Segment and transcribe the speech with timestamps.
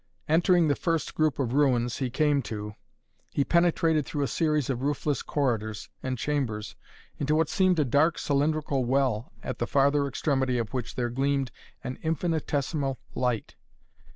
[0.27, 2.73] Entering the first group of ruins he came to,
[3.29, 6.75] he penetrated through a series of roofless corridors and chambers
[7.19, 11.51] into what seemed a dark cylindrical well at the farther extremity of which there gleamed
[11.83, 13.53] an infinitesimal light.